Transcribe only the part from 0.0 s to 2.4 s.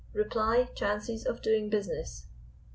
Reply chances of doing business.